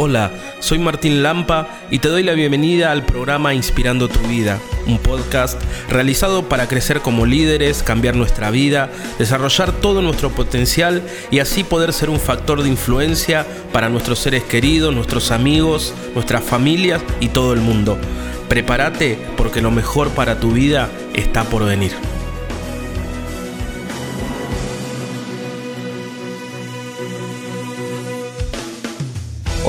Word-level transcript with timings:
Hola, 0.00 0.30
soy 0.60 0.78
Martín 0.78 1.24
Lampa 1.24 1.66
y 1.90 1.98
te 1.98 2.08
doy 2.08 2.22
la 2.22 2.34
bienvenida 2.34 2.92
al 2.92 3.04
programa 3.04 3.52
Inspirando 3.52 4.08
tu 4.08 4.20
vida, 4.28 4.60
un 4.86 4.98
podcast 4.98 5.60
realizado 5.88 6.48
para 6.48 6.68
crecer 6.68 7.00
como 7.00 7.26
líderes, 7.26 7.82
cambiar 7.82 8.14
nuestra 8.14 8.50
vida, 8.50 8.90
desarrollar 9.18 9.72
todo 9.72 10.00
nuestro 10.00 10.30
potencial 10.30 11.02
y 11.32 11.40
así 11.40 11.64
poder 11.64 11.92
ser 11.92 12.10
un 12.10 12.20
factor 12.20 12.62
de 12.62 12.68
influencia 12.68 13.44
para 13.72 13.88
nuestros 13.88 14.20
seres 14.20 14.44
queridos, 14.44 14.94
nuestros 14.94 15.32
amigos, 15.32 15.92
nuestras 16.14 16.44
familias 16.44 17.02
y 17.18 17.28
todo 17.28 17.52
el 17.52 17.60
mundo. 17.60 17.98
Prepárate 18.48 19.18
porque 19.36 19.60
lo 19.60 19.72
mejor 19.72 20.10
para 20.10 20.38
tu 20.38 20.52
vida 20.52 20.88
está 21.12 21.42
por 21.42 21.64
venir. 21.64 21.92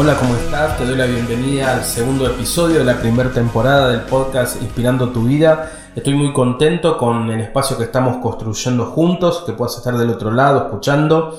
Hola, 0.01 0.15
¿cómo 0.17 0.33
estás? 0.33 0.77
Te 0.77 0.85
doy 0.85 0.95
la 0.95 1.07
bienvenida 1.07 1.73
al 1.73 1.83
segundo 1.83 2.25
episodio 2.25 2.79
de 2.79 2.85
la 2.85 3.01
primera 3.01 3.31
temporada 3.31 3.89
del 3.89 3.99
podcast 3.99 4.61
Inspirando 4.61 5.09
tu 5.09 5.23
vida. 5.23 5.73
Estoy 5.93 6.13
muy 6.13 6.31
contento 6.31 6.97
con 6.97 7.29
el 7.29 7.41
espacio 7.41 7.77
que 7.77 7.83
estamos 7.83 8.15
construyendo 8.23 8.85
juntos, 8.85 9.43
que 9.45 9.51
puedas 9.51 9.75
estar 9.75 9.97
del 9.97 10.09
otro 10.11 10.31
lado 10.31 10.67
escuchando 10.67 11.37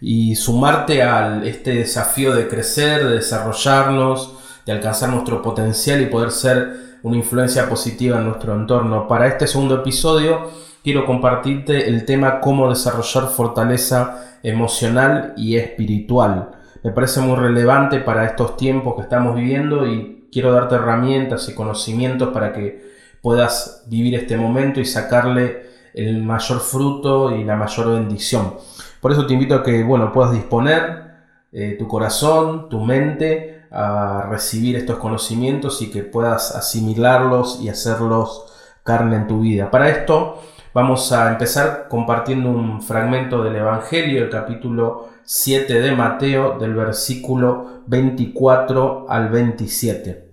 y 0.00 0.36
sumarte 0.36 1.02
a 1.02 1.42
este 1.42 1.74
desafío 1.74 2.32
de 2.32 2.46
crecer, 2.46 3.08
de 3.08 3.16
desarrollarnos, 3.16 4.34
de 4.64 4.70
alcanzar 4.70 5.08
nuestro 5.08 5.42
potencial 5.42 6.00
y 6.00 6.06
poder 6.06 6.30
ser 6.30 6.98
una 7.02 7.16
influencia 7.16 7.68
positiva 7.68 8.18
en 8.18 8.26
nuestro 8.26 8.54
entorno. 8.54 9.08
Para 9.08 9.26
este 9.26 9.48
segundo 9.48 9.74
episodio 9.74 10.48
quiero 10.84 11.04
compartirte 11.06 11.88
el 11.88 12.04
tema 12.04 12.38
cómo 12.38 12.68
desarrollar 12.68 13.30
fortaleza 13.30 14.38
emocional 14.44 15.34
y 15.36 15.56
espiritual 15.56 16.50
me 16.86 16.92
parece 16.92 17.20
muy 17.20 17.34
relevante 17.34 17.98
para 17.98 18.24
estos 18.26 18.56
tiempos 18.56 18.94
que 18.94 19.02
estamos 19.02 19.34
viviendo 19.34 19.88
y 19.88 20.28
quiero 20.30 20.52
darte 20.52 20.76
herramientas 20.76 21.48
y 21.48 21.54
conocimientos 21.56 22.28
para 22.28 22.52
que 22.52 22.80
puedas 23.20 23.82
vivir 23.88 24.14
este 24.14 24.36
momento 24.36 24.78
y 24.78 24.84
sacarle 24.84 25.66
el 25.94 26.22
mayor 26.22 26.60
fruto 26.60 27.34
y 27.34 27.42
la 27.42 27.56
mayor 27.56 27.92
bendición. 27.92 28.54
Por 29.00 29.10
eso 29.10 29.26
te 29.26 29.34
invito 29.34 29.56
a 29.56 29.64
que 29.64 29.82
bueno, 29.82 30.12
puedas 30.12 30.30
disponer 30.30 31.10
eh, 31.50 31.74
tu 31.76 31.88
corazón, 31.88 32.68
tu 32.68 32.78
mente 32.78 33.62
a 33.72 34.28
recibir 34.30 34.76
estos 34.76 34.98
conocimientos 34.98 35.82
y 35.82 35.90
que 35.90 36.04
puedas 36.04 36.54
asimilarlos 36.54 37.58
y 37.60 37.68
hacerlos 37.68 38.44
carne 38.84 39.16
en 39.16 39.26
tu 39.26 39.40
vida. 39.40 39.72
Para 39.72 39.88
esto 39.88 40.40
vamos 40.72 41.10
a 41.10 41.32
empezar 41.32 41.88
compartiendo 41.88 42.48
un 42.48 42.80
fragmento 42.80 43.42
del 43.42 43.56
Evangelio, 43.56 44.22
el 44.22 44.30
capítulo 44.30 45.15
7 45.28 45.80
de 45.80 45.90
Mateo 45.90 46.56
del 46.56 46.72
versículo 46.74 47.82
24 47.88 49.06
al 49.08 49.28
27. 49.28 50.30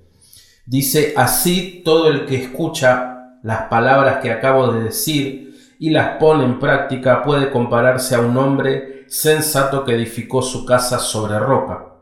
Dice, 0.68 1.16
así 1.18 1.82
todo 1.84 2.10
el 2.10 2.28
que 2.28 2.36
escucha 2.36 3.40
las 3.42 3.64
palabras 3.64 4.22
que 4.22 4.32
acabo 4.32 4.72
de 4.72 4.84
decir 4.84 5.76
y 5.80 5.90
las 5.90 6.18
pone 6.20 6.46
en 6.46 6.60
práctica 6.60 7.24
puede 7.24 7.50
compararse 7.50 8.14
a 8.14 8.20
un 8.20 8.38
hombre 8.38 9.06
sensato 9.08 9.84
que 9.84 9.96
edificó 9.96 10.44
su 10.44 10.64
casa 10.64 11.00
sobre 11.00 11.40
roca. 11.40 11.96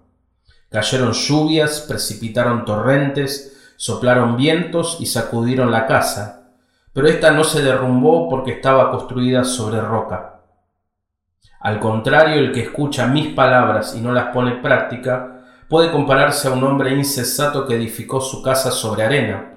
Cayeron 0.70 1.14
lluvias, 1.14 1.86
precipitaron 1.88 2.66
torrentes, 2.66 3.74
soplaron 3.78 4.36
vientos 4.36 4.98
y 5.00 5.06
sacudieron 5.06 5.72
la 5.72 5.88
casa, 5.88 6.52
pero 6.92 7.08
ésta 7.08 7.32
no 7.32 7.46
se 7.46 7.62
derrumbó 7.62 8.28
porque 8.30 8.52
estaba 8.52 8.92
construida 8.92 9.46
sobre 9.46 9.80
roca. 9.80 10.41
Al 11.62 11.80
contrario, 11.80 12.40
el 12.40 12.52
que 12.52 12.62
escucha 12.62 13.06
mis 13.06 13.36
palabras 13.36 13.96
y 13.96 14.02
no 14.02 14.12
las 14.12 14.34
pone 14.34 14.54
en 14.54 14.62
práctica, 14.64 15.44
puede 15.70 15.92
compararse 15.92 16.48
a 16.48 16.52
un 16.52 16.64
hombre 16.64 16.96
incesato 16.96 17.68
que 17.68 17.76
edificó 17.76 18.20
su 18.20 18.42
casa 18.42 18.72
sobre 18.72 19.04
arena. 19.04 19.54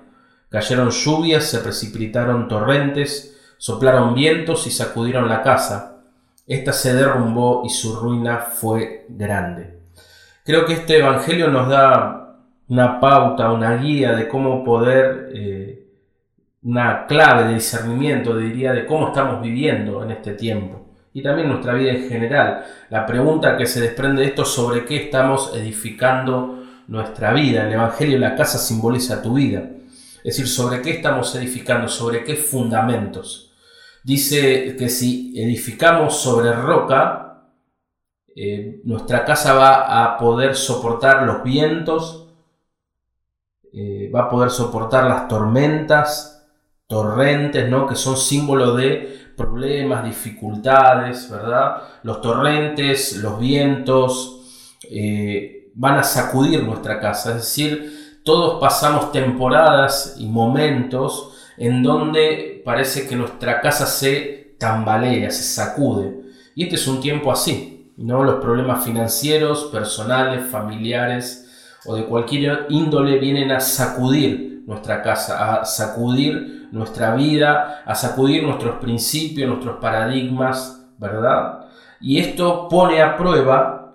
Cayeron 0.51 0.91
lluvias, 0.91 1.45
se 1.45 1.61
precipitaron 1.61 2.47
torrentes, 2.47 3.41
soplaron 3.57 4.15
vientos 4.15 4.67
y 4.67 4.71
sacudieron 4.71 5.31
la 5.31 5.43
casa. 5.43 6.03
Esta 6.47 6.75
se 6.75 6.93
derrumbó 6.93 7.63
y 7.65 7.71
su 7.71 7.97
ruina 7.97 8.39
fue 8.39 9.07
grande. 9.09 9.81
Creo 10.45 10.67
que 10.67 10.75
este 10.75 10.99
Evangelio 10.99 11.49
nos 11.49 11.71
da 11.71 12.37
una 12.69 13.01
pauta, 13.01 13.51
una 13.51 13.77
guía 13.77 14.13
de 14.13 14.29
cómo 14.29 14.63
poder, 14.63 15.31
eh, 15.35 15.87
una 16.65 17.07
clave 17.07 17.45
de 17.45 17.55
discernimiento, 17.55 18.37
diría, 18.37 18.75
de 18.75 18.85
cómo 18.85 19.07
estamos 19.09 19.41
viviendo 19.41 20.05
en 20.05 20.11
este 20.11 20.35
tiempo 20.35 20.84
y 21.15 21.23
también 21.23 21.49
nuestra 21.49 21.75
vida 21.75 21.93
en 21.93 22.09
general. 22.09 22.67
La 22.91 23.07
pregunta 23.07 23.57
que 23.57 23.67
se 23.67 23.81
desprende 23.81 24.23
de 24.23 24.29
esto 24.29 24.43
es 24.43 24.49
sobre 24.49 24.85
qué 24.85 24.97
estamos 24.97 25.53
edificando 25.55 26.65
nuestra 26.89 27.33
vida. 27.33 27.67
El 27.67 27.73
Evangelio, 27.73 28.19
la 28.19 28.35
casa 28.35 28.59
simboliza 28.59 29.23
tu 29.23 29.35
vida. 29.35 29.61
Es 30.25 30.37
decir, 30.37 30.49
sobre 30.49 30.83
qué 30.83 30.91
estamos 30.91 31.33
edificando, 31.37 31.89
sobre 31.89 32.25
qué 32.25 32.35
fundamentos. 32.35 33.53
Dice 34.03 34.75
que 34.77 34.89
si 34.89 35.33
edificamos 35.41 36.21
sobre 36.21 36.53
roca, 36.53 37.45
eh, 38.35 38.81
nuestra 38.85 39.25
casa 39.25 39.55
va 39.55 40.05
a 40.05 40.19
poder 40.19 40.57
soportar 40.57 41.23
los 41.23 41.45
vientos, 41.45 42.29
eh, 43.73 44.11
va 44.13 44.23
a 44.23 44.29
poder 44.29 44.51
soportar 44.51 45.05
las 45.05 45.29
tormentas, 45.29 46.49
torrentes, 46.89 47.69
¿no? 47.71 47.87
que 47.87 47.95
son 47.95 48.17
símbolos 48.17 48.77
de 48.77 49.24
problemas, 49.37 50.05
dificultades, 50.05 51.31
¿verdad? 51.31 51.83
Los 52.03 52.21
torrentes, 52.21 53.17
los 53.17 53.39
vientos 53.39 54.79
eh, 54.91 55.71
van 55.75 55.99
a 55.99 56.03
sacudir 56.03 56.63
nuestra 56.63 57.01
casa, 57.01 57.31
es 57.31 57.37
decir, 57.37 58.21
todos 58.25 58.61
pasamos 58.61 59.13
temporadas 59.13 60.17
y 60.19 60.27
momentos 60.27 61.33
en 61.59 61.83
donde 61.83 62.63
parece 62.65 63.07
que 63.07 63.17
nuestra 63.17 63.61
casa 63.61 63.87
se 63.87 64.57
tambalea, 64.59 65.31
se 65.31 65.43
sacude. 65.43 66.23
Y 66.55 66.65
este 66.65 66.77
es 66.77 66.87
un 66.87 67.01
tiempo 67.01 67.31
así, 67.31 67.93
¿no? 67.97 68.25
Los 68.25 68.37
problemas 68.37 68.85
financieros, 68.85 69.65
personales, 69.65 70.47
familiares 70.51 71.45
o 71.85 71.95
de 71.95 72.07
cualquier 72.07 72.67
índole 72.71 73.19
vienen 73.19 73.51
a 73.51 73.61
sacudir 73.61 74.63
nuestra 74.67 75.03
casa, 75.03 75.61
a 75.61 75.65
sacudir 75.65 76.64
nuestra 76.75 77.15
vida, 77.15 77.83
a 77.87 77.95
sacudir 77.95 78.43
nuestros 78.43 78.77
principios, 78.77 79.49
nuestros 79.49 79.79
paradigmas, 79.79 80.85
¿verdad? 80.99 81.67
Y 82.01 82.19
esto 82.19 82.69
pone 82.69 83.01
a 83.01 83.17
prueba 83.17 83.95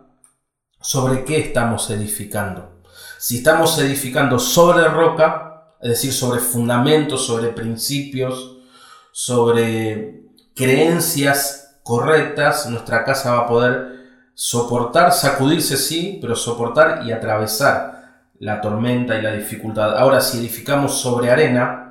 sobre 0.81 1.23
qué 1.25 1.39
estamos 1.39 1.89
edificando. 1.89 2.81
Si 3.17 3.37
estamos 3.37 3.77
edificando 3.79 4.39
sobre 4.39 4.87
roca, 4.87 5.75
es 5.81 5.89
decir, 5.89 6.13
sobre 6.13 6.39
fundamentos, 6.39 7.25
sobre 7.25 7.49
principios, 7.49 8.57
sobre 9.11 10.23
creencias 10.55 11.79
correctas, 11.83 12.69
nuestra 12.69 13.03
casa 13.03 13.33
va 13.33 13.39
a 13.39 13.47
poder 13.47 13.99
soportar, 14.33 15.11
sacudirse 15.11 15.75
sí, 15.75 16.17
pero 16.21 16.35
soportar 16.35 17.05
y 17.05 17.11
atravesar 17.11 17.99
la 18.39 18.61
tormenta 18.61 19.17
y 19.17 19.21
la 19.21 19.33
dificultad. 19.33 19.97
Ahora, 19.97 20.21
si 20.21 20.37
edificamos 20.37 21.01
sobre 21.01 21.29
arena, 21.29 21.88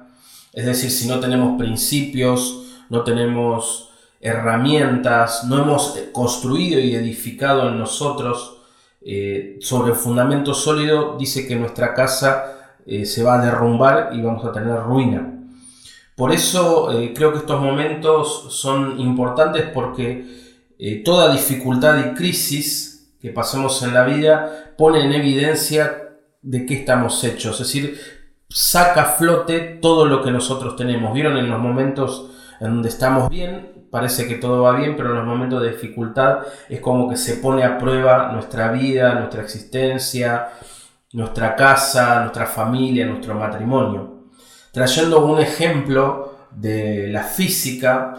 es 0.59 0.67
decir, 0.67 0.91
si 0.91 1.07
no 1.07 1.21
tenemos 1.21 1.57
principios, 1.57 2.65
no 2.89 3.05
tenemos 3.05 3.91
herramientas, 4.21 5.45
no 5.45 5.63
hemos 5.63 5.97
construido 6.11 6.81
y 6.81 6.97
edificado 6.97 7.69
en 7.69 7.79
nosotros 7.79 8.59
eh, 9.01 9.59
sobre 9.61 9.95
fundamento 9.95 10.55
sólido, 10.55 11.17
dice 11.17 11.47
que 11.47 11.55
nuestra 11.55 11.95
casa 11.95 12.75
eh, 12.85 13.05
se 13.05 13.23
va 13.23 13.41
a 13.41 13.45
derrumbar 13.45 14.11
y 14.13 14.21
vamos 14.21 14.45
a 14.45 14.51
tener 14.51 14.81
ruina. 14.81 15.33
Por 16.17 16.33
eso 16.33 16.91
eh, 16.91 17.15
creo 17.15 17.31
que 17.31 17.39
estos 17.39 17.61
momentos 17.61 18.49
son 18.53 18.99
importantes 18.99 19.65
porque 19.73 20.59
toda 21.05 21.33
dificultad 21.33 22.05
y 22.05 22.15
crisis 22.17 23.13
que 23.23 23.31
pasemos 23.31 23.81
en 23.85 23.95
la 23.95 24.03
vida 24.03 24.75
pone 24.77 25.05
en 25.05 25.13
evidencia 25.13 26.17
de 26.43 26.67
qué 26.67 26.75
estamos 26.75 27.23
hechos. 27.23 27.61
Es 27.61 27.69
decir, 27.69 28.18
saca 28.49 29.03
a 29.03 29.05
flote 29.07 29.79
todo 29.81 30.07
lo 30.07 30.23
que 30.23 30.31
nosotros 30.31 30.77
tenemos. 30.77 31.13
¿Vieron 31.13 31.37
en 31.37 31.51
los 31.51 31.59
momentos 31.59 32.31
en 32.61 32.71
donde 32.71 32.89
estamos 32.89 33.29
bien? 33.29 33.87
Parece 33.91 34.27
que 34.27 34.37
todo 34.37 34.63
va 34.63 34.77
bien, 34.77 34.97
pero 34.97 35.11
en 35.11 35.17
los 35.17 35.27
momentos 35.27 35.63
de 35.63 35.71
dificultad 35.71 36.41
es 36.69 36.81
como 36.81 37.09
que 37.09 37.17
se 37.17 37.37
pone 37.37 37.65
a 37.65 37.79
prueba 37.79 38.33
nuestra 38.33 38.71
vida, 38.71 39.15
nuestra 39.15 39.43
existencia, 39.43 40.49
nuestra 41.13 41.57
casa, 41.57 42.21
nuestra 42.21 42.47
familia, 42.47 43.07
nuestro 43.07 43.35
matrimonio. 43.35 44.25
Trayendo 44.73 45.25
un 45.25 45.41
ejemplo 45.41 46.35
de 46.51 47.09
la 47.09 47.23
física, 47.23 48.15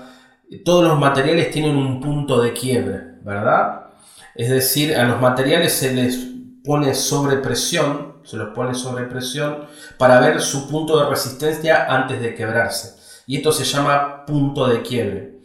todos 0.66 0.88
los 0.88 1.00
materiales 1.00 1.52
tienen 1.52 1.76
un 1.76 2.00
punto 2.00 2.42
de 2.42 2.54
quiebre, 2.54 3.20
¿verdad? 3.24 3.92
Es 4.34 4.50
decir, 4.50 4.96
a 4.96 5.04
los 5.04 5.22
materiales 5.22 5.74
se 5.74 5.94
les 5.94 6.18
pone 6.64 6.96
sobre 6.96 7.38
presión 7.38 8.09
se 8.30 8.38
los 8.38 8.50
pone 8.50 8.76
sobre 8.76 9.06
presión 9.06 9.66
para 9.98 10.20
ver 10.20 10.40
su 10.40 10.70
punto 10.70 11.00
de 11.00 11.10
resistencia 11.10 11.88
antes 11.90 12.22
de 12.22 12.36
quebrarse. 12.36 12.96
Y 13.26 13.38
esto 13.38 13.52
se 13.52 13.64
llama 13.64 14.26
punto 14.26 14.68
de 14.68 14.82
quiebre. 14.84 15.40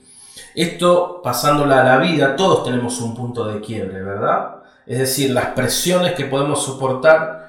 Esto, 0.55 1.21
pasándola 1.23 1.81
a 1.81 1.85
la 1.85 1.97
vida, 1.99 2.37
todos 2.37 2.65
tenemos 2.65 3.01
un 3.01 3.15
punto 3.15 3.47
de 3.47 3.61
quiebre, 3.61 4.03
¿verdad? 4.03 4.57
Es 4.87 4.99
decir, 4.99 5.31
las 5.31 5.47
presiones 5.47 6.13
que 6.13 6.27
podemos 6.27 6.63
soportar 6.63 7.45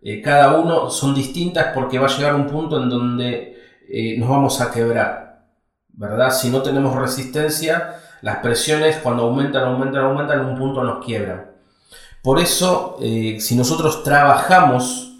eh, 0.00 0.22
cada 0.22 0.58
uno 0.58 0.88
son 0.90 1.14
distintas 1.14 1.72
porque 1.74 1.98
va 1.98 2.06
a 2.06 2.16
llegar 2.16 2.34
un 2.34 2.46
punto 2.46 2.82
en 2.82 2.88
donde 2.88 3.60
eh, 3.88 4.16
nos 4.18 4.28
vamos 4.28 4.60
a 4.60 4.70
quebrar, 4.70 5.44
¿verdad? 5.88 6.30
Si 6.30 6.50
no 6.50 6.62
tenemos 6.62 6.94
resistencia, 6.94 7.96
las 8.22 8.36
presiones 8.38 8.96
cuando 8.98 9.24
aumentan, 9.24 9.64
aumentan, 9.64 10.04
aumentan, 10.04 10.40
en 10.40 10.46
un 10.46 10.56
punto 10.56 10.82
nos 10.82 11.04
quiebran. 11.04 11.47
Por 12.28 12.40
eso, 12.40 12.98
eh, 13.00 13.38
si 13.40 13.56
nosotros 13.56 14.02
trabajamos 14.02 15.14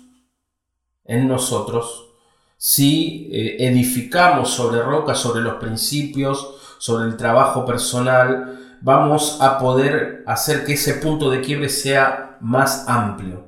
en 1.07 1.27
nosotros, 1.27 2.05
si 2.59 3.31
edificamos 3.33 4.51
sobre 4.51 4.83
roca, 4.83 5.15
sobre 5.15 5.41
los 5.41 5.55
principios, 5.55 6.57
sobre 6.77 7.07
el 7.07 7.17
trabajo 7.17 7.65
personal, 7.65 8.59
vamos 8.83 9.39
a 9.41 9.59
poder 9.59 10.23
hacer 10.27 10.67
que 10.67 10.75
ese 10.75 10.97
punto 10.97 11.31
de 11.31 11.41
quiebre 11.41 11.71
sea 11.71 12.37
más 12.43 12.87
amplio. 12.87 13.47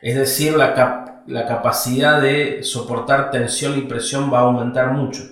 Es 0.00 0.16
decir, 0.16 0.56
la, 0.56 1.22
la 1.26 1.46
capacidad 1.46 2.22
de 2.22 2.62
soportar 2.62 3.30
tensión 3.30 3.78
y 3.78 3.82
presión 3.82 4.32
va 4.32 4.38
a 4.38 4.44
aumentar 4.44 4.92
mucho 4.92 5.24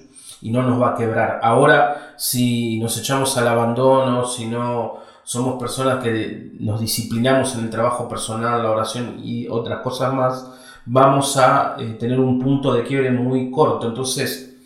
y 0.43 0.51
no 0.51 0.63
nos 0.63 0.79
va 0.79 0.91
a 0.91 0.95
quebrar. 0.95 1.41
Ahora, 1.43 2.13
si 2.19 2.79
nos 2.81 2.99
echamos 2.99 3.39
al 3.39 3.49
abandono, 3.49 4.27
si 4.27 4.45
no 4.45 5.01
somos 5.25 5.59
personas 5.59 6.03
que 6.03 6.53
nos 6.59 6.81
disciplinamos 6.81 7.55
en 7.55 7.65
el 7.65 7.71
trabajo 7.71 8.09
personal, 8.09 8.63
la 8.63 8.71
oración 8.71 9.21
y 9.23 9.49
otras 9.49 9.81
cosas 9.81 10.13
más, 10.13 10.47
vamos 10.85 11.37
a 11.37 11.77
eh, 11.79 11.97
tener 11.99 12.19
un 12.19 12.39
punto 12.41 12.73
de 12.75 12.83
quiebre 12.83 13.11
muy 13.11 13.51
corto. 13.51 13.89
Entonces, 13.89 14.57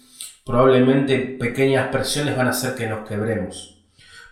probablemente 0.44 1.18
pequeñas 1.18 1.88
presiones 1.88 2.36
van 2.36 2.46
a 2.46 2.50
hacer 2.50 2.74
que 2.74 2.86
nos 2.86 3.06
quebremos. 3.06 3.82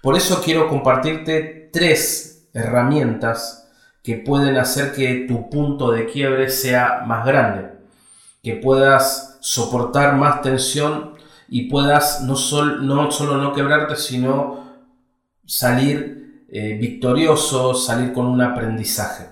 Por 0.03 0.17
eso 0.17 0.43
quiero 0.43 0.69
compartirte 0.69 1.71
tres 1.73 2.49
herramientas 2.53 3.69
que 4.03 4.17
pueden 4.17 4.57
hacer 4.57 4.93
que 4.93 5.25
tu 5.27 5.49
punto 5.49 5.91
de 5.91 6.07
quiebre 6.07 6.51
sea 6.51 7.03
más 7.07 7.27
grande, 7.27 7.71
que 8.43 8.55
puedas 8.55 9.39
soportar 9.41 10.17
más 10.17 10.43
tensión 10.43 11.15
y 11.49 11.71
puedas 11.71 12.21
no, 12.23 12.35
no 12.35 13.11
solo 13.11 13.39
no 13.39 13.53
quebrarte, 13.53 13.97
sino 13.97 14.64
salir 15.47 16.45
eh, 16.51 16.77
victorioso, 16.81 17.75
salir 17.75 18.13
con 18.13 18.27
un 18.27 18.41
aprendizaje. 18.41 19.27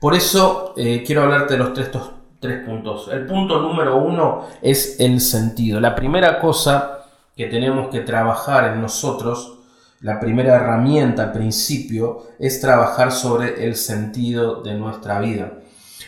Por 0.00 0.14
eso 0.14 0.74
eh, 0.76 1.02
quiero 1.04 1.22
hablarte 1.22 1.54
de 1.54 1.58
los 1.58 1.72
tres, 1.72 1.86
estos 1.86 2.10
tres 2.40 2.64
puntos. 2.64 3.08
El 3.12 3.26
punto 3.26 3.60
número 3.60 3.96
uno 3.96 4.46
es 4.62 5.00
el 5.00 5.20
sentido. 5.20 5.80
La 5.80 5.94
primera 5.94 6.38
cosa 6.38 7.06
que 7.36 7.46
tenemos 7.46 7.88
que 7.88 8.00
trabajar 8.00 8.72
en 8.72 8.80
nosotros 8.80 9.58
la 10.00 10.20
primera 10.20 10.54
herramienta 10.54 11.24
al 11.24 11.32
principio 11.32 12.28
es 12.38 12.60
trabajar 12.60 13.10
sobre 13.10 13.66
el 13.66 13.74
sentido 13.74 14.62
de 14.62 14.74
nuestra 14.74 15.18
vida. 15.18 15.54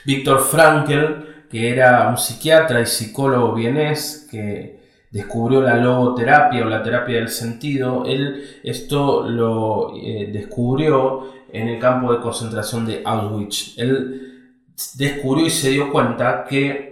Víctor 0.04 0.44
Frankl, 0.44 1.48
que 1.50 1.70
era 1.70 2.08
un 2.08 2.16
psiquiatra 2.16 2.80
y 2.80 2.86
psicólogo 2.86 3.52
vienés, 3.52 4.28
que 4.30 4.79
descubrió 5.10 5.60
la 5.60 5.76
logoterapia 5.76 6.64
o 6.64 6.68
la 6.68 6.82
terapia 6.82 7.16
del 7.16 7.28
sentido, 7.28 8.04
él 8.06 8.44
esto 8.62 9.28
lo 9.28 9.96
eh, 9.96 10.30
descubrió 10.32 11.32
en 11.52 11.68
el 11.68 11.80
campo 11.80 12.12
de 12.12 12.20
concentración 12.20 12.86
de 12.86 13.02
Auschwitz. 13.04 13.76
Él 13.76 14.54
descubrió 14.94 15.46
y 15.46 15.50
se 15.50 15.70
dio 15.70 15.90
cuenta 15.90 16.44
que 16.44 16.90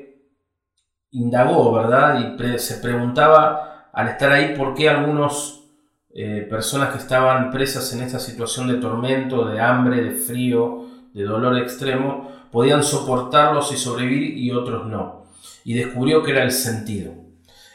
indagó, 1.12 1.72
¿verdad? 1.72 2.36
Y 2.36 2.58
se 2.58 2.78
preguntaba 2.78 3.90
al 3.92 4.08
estar 4.08 4.32
ahí 4.32 4.54
por 4.56 4.74
qué 4.74 4.88
algunos 4.88 5.64
eh, 6.10 6.46
personas 6.50 6.90
que 6.90 6.98
estaban 6.98 7.50
presas 7.50 7.92
en 7.92 8.02
esta 8.02 8.18
situación 8.18 8.68
de 8.68 8.74
tormento, 8.74 9.46
de 9.46 9.60
hambre, 9.60 10.02
de 10.02 10.10
frío, 10.10 10.86
de 11.14 11.22
dolor 11.22 11.56
extremo, 11.58 12.30
podían 12.50 12.82
soportarlos 12.82 13.72
y 13.72 13.76
sobrevivir 13.76 14.36
y 14.36 14.50
otros 14.50 14.86
no. 14.86 15.26
Y 15.64 15.74
descubrió 15.74 16.22
que 16.22 16.32
era 16.32 16.42
el 16.42 16.52
sentido. 16.52 17.27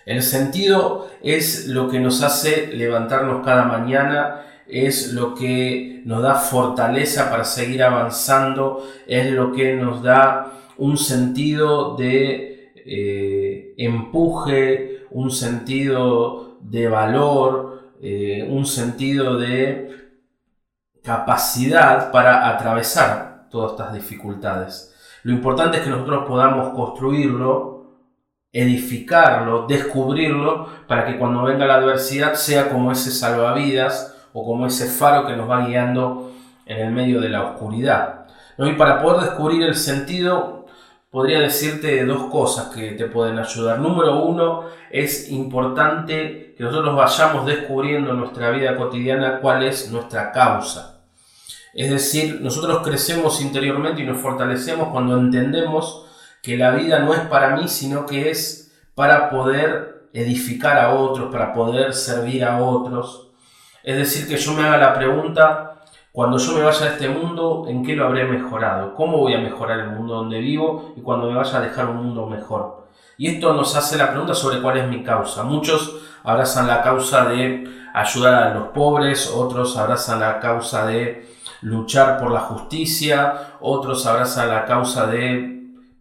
El 0.05 0.21
sentido 0.21 1.09
es 1.21 1.67
lo 1.67 1.89
que 1.89 1.99
nos 1.99 2.21
hace 2.23 2.67
levantarnos 2.67 3.45
cada 3.45 3.63
mañana, 3.65 4.41
es 4.67 5.13
lo 5.13 5.35
que 5.35 6.01
nos 6.05 6.21
da 6.21 6.35
fortaleza 6.35 7.29
para 7.29 7.43
seguir 7.43 7.83
avanzando, 7.83 8.85
es 9.07 9.31
lo 9.31 9.51
que 9.51 9.75
nos 9.75 10.01
da 10.03 10.51
un 10.77 10.97
sentido 10.97 11.95
de 11.95 12.73
eh, 12.85 13.73
empuje, 13.77 15.05
un 15.11 15.31
sentido 15.31 16.57
de 16.61 16.87
valor, 16.87 17.93
eh, 18.01 18.47
un 18.49 18.65
sentido 18.65 19.37
de 19.37 19.89
capacidad 21.03 22.11
para 22.11 22.49
atravesar 22.49 23.47
todas 23.49 23.71
estas 23.71 23.93
dificultades. 23.93 24.93
Lo 25.23 25.31
importante 25.33 25.77
es 25.77 25.83
que 25.83 25.89
nosotros 25.89 26.25
podamos 26.27 26.73
construirlo, 26.73 27.82
edificarlo, 28.53 29.65
descubrirlo, 29.67 30.67
para 30.87 31.05
que 31.05 31.17
cuando 31.17 31.43
venga 31.43 31.65
la 31.65 31.75
adversidad 31.75 32.35
sea 32.35 32.69
como 32.69 32.91
ese 32.91 33.11
salvavidas 33.11 34.15
o 34.31 34.45
como 34.45 34.67
ese 34.67 34.87
faro 34.87 35.25
que 35.25 35.35
nos 35.35 35.49
va 35.49 35.65
guiando 35.65 36.31
en 36.67 36.77
el 36.77 36.91
medio 36.91 37.19
de 37.19 37.29
la 37.29 37.43
oscuridad. 37.43 38.27
Y 38.59 38.73
para 38.73 39.01
poder 39.01 39.21
descubrir 39.21 39.63
el 39.63 39.75
sentido 39.75 40.67
podría 41.09 41.39
decirte 41.39 42.05
dos 42.05 42.25
cosas 42.31 42.67
que 42.73 42.91
te 42.91 43.05
pueden 43.05 43.37
ayudar. 43.37 43.79
Número 43.79 44.23
uno, 44.23 44.63
es 44.89 45.29
importante 45.29 46.53
que 46.57 46.63
nosotros 46.63 46.95
vayamos 46.95 47.45
descubriendo 47.45 48.11
en 48.11 48.19
nuestra 48.19 48.51
vida 48.51 48.75
cotidiana 48.75 49.39
cuál 49.39 49.63
es 49.63 49.91
nuestra 49.91 50.31
causa. 50.31 51.01
Es 51.73 51.89
decir, 51.89 52.39
nosotros 52.41 52.81
crecemos 52.83 53.41
interiormente 53.41 54.01
y 54.03 54.05
nos 54.05 54.19
fortalecemos 54.19 54.89
cuando 54.89 55.17
entendemos 55.17 56.07
que 56.43 56.57
la 56.57 56.71
vida 56.71 56.99
no 56.99 57.13
es 57.13 57.21
para 57.21 57.55
mí, 57.55 57.69
sino 57.69 58.05
que 58.05 58.29
es 58.29 58.75
para 58.95 59.29
poder 59.29 60.09
edificar 60.13 60.77
a 60.77 60.93
otros, 60.93 61.31
para 61.31 61.53
poder 61.53 61.93
servir 61.93 62.43
a 62.43 62.61
otros. 62.61 63.29
Es 63.81 63.95
decir, 63.95 64.27
que 64.27 64.35
yo 64.35 64.53
me 64.53 64.63
haga 64.63 64.77
la 64.77 64.93
pregunta, 64.93 65.81
cuando 66.11 66.37
yo 66.37 66.51
me 66.51 66.63
vaya 66.63 66.85
de 66.85 66.91
este 66.91 67.09
mundo, 67.09 67.65
¿en 67.69 67.83
qué 67.83 67.95
lo 67.95 68.05
habré 68.05 68.25
mejorado? 68.25 68.93
¿Cómo 68.93 69.17
voy 69.19 69.33
a 69.33 69.39
mejorar 69.39 69.79
el 69.79 69.91
mundo 69.91 70.15
donde 70.15 70.39
vivo 70.39 70.93
y 70.97 71.01
cuando 71.01 71.27
me 71.27 71.35
vaya 71.35 71.57
a 71.57 71.61
dejar 71.61 71.87
un 71.87 71.95
mundo 71.95 72.27
mejor? 72.27 72.87
Y 73.17 73.27
esto 73.27 73.53
nos 73.53 73.75
hace 73.77 73.97
la 73.97 74.09
pregunta 74.09 74.35
sobre 74.35 74.61
cuál 74.61 74.77
es 74.77 74.87
mi 74.87 75.01
causa. 75.01 75.43
Muchos 75.43 75.95
abrazan 76.23 76.67
la 76.67 76.81
causa 76.81 77.25
de 77.25 77.67
ayudar 77.93 78.43
a 78.43 78.53
los 78.53 78.67
pobres, 78.69 79.31
otros 79.33 79.77
abrazan 79.77 80.19
la 80.19 80.41
causa 80.41 80.85
de 80.85 81.25
luchar 81.61 82.17
por 82.17 82.31
la 82.31 82.41
justicia, 82.41 83.55
otros 83.61 84.05
abrazan 84.05 84.49
la 84.49 84.65
causa 84.65 85.07
de 85.07 85.52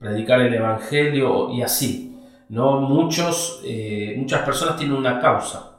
predicar 0.03 0.41
el 0.41 0.53
evangelio 0.53 1.51
y 1.51 1.63
así. 1.63 2.19
¿no? 2.49 2.81
Muchos, 2.81 3.63
eh, 3.65 4.15
muchas 4.19 4.43
personas 4.43 4.77
tienen 4.77 4.97
una 4.97 5.21
causa 5.21 5.79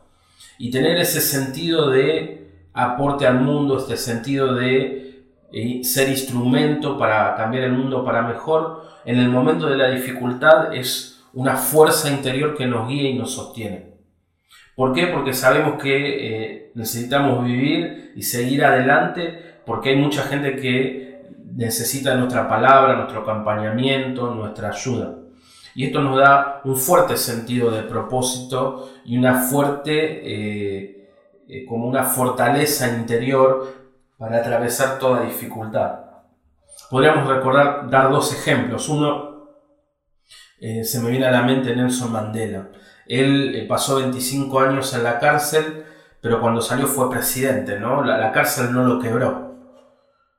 y 0.58 0.72
tener 0.72 0.98
ese 0.98 1.22
sentido 1.22 1.92
de 1.92 2.50
aporte 2.74 3.28
al 3.28 3.42
mundo, 3.42 3.78
este 3.78 3.98
sentido 3.98 4.56
de 4.56 5.26
eh, 5.52 5.84
ser 5.84 6.10
instrumento 6.10 6.98
para 6.98 7.36
cambiar 7.36 7.66
el 7.66 7.74
mundo 7.74 8.04
para 8.04 8.24
mejor, 8.24 8.84
en 9.06 9.20
el 9.20 9.30
momento 9.30 9.68
de 9.68 9.78
la 9.78 9.92
dificultad 9.92 10.74
es 10.74 11.24
una 11.34 11.58
fuerza 11.58 12.10
interior 12.10 12.56
que 12.56 12.66
nos 12.66 12.88
guía 12.88 13.10
y 13.10 13.14
nos 13.14 13.34
sostiene. 13.34 13.94
¿Por 14.76 14.94
qué? 14.94 15.08
Porque 15.08 15.34
sabemos 15.34 15.82
que 15.82 15.94
eh, 15.94 16.72
necesitamos 16.74 17.46
vivir 17.46 18.14
y 18.16 18.24
seguir 18.24 18.66
adelante, 18.66 19.60
porque 19.66 19.90
hay 19.90 19.98
mucha 19.98 20.24
gente 20.24 20.56
que 20.56 21.13
necesita 21.56 22.16
nuestra 22.16 22.48
palabra, 22.48 22.96
nuestro 22.96 23.22
acompañamiento, 23.22 24.34
nuestra 24.34 24.70
ayuda. 24.70 25.16
Y 25.76 25.86
esto 25.86 26.02
nos 26.02 26.18
da 26.18 26.62
un 26.66 26.78
fuerte 26.78 27.18
sentido 27.18 27.72
de 27.72 27.84
propósito 27.84 28.92
y 29.06 29.18
una 29.18 29.42
fuerte 29.42 29.94
eh, 29.94 31.10
eh, 31.48 31.66
como 31.66 31.88
una 31.88 32.04
fortaleza 32.04 32.90
interior 32.90 33.74
para 34.18 34.38
atravesar 34.38 35.00
toda 35.00 35.24
dificultad. 35.24 36.00
Podríamos 36.90 37.28
recordar, 37.28 37.90
dar 37.90 38.12
dos 38.12 38.34
ejemplos. 38.34 38.88
Uno, 38.88 39.50
eh, 40.60 40.84
se 40.84 41.00
me 41.00 41.10
viene 41.10 41.26
a 41.26 41.32
la 41.32 41.42
mente 41.42 41.76
Nelson 41.76 42.12
Mandela. 42.12 42.70
Él 43.08 43.66
pasó 43.68 43.96
25 43.96 44.60
años 44.60 44.94
en 44.94 45.04
la 45.04 45.20
cárcel, 45.20 45.86
pero 46.22 46.40
cuando 46.40 46.62
salió 46.62 46.88
fue 46.88 47.10
presidente, 47.10 47.80
¿no? 47.80 48.04
La, 48.04 48.18
la 48.18 48.32
cárcel 48.32 48.72
no 48.72 48.86
lo 48.86 49.00
quebró, 49.00 49.53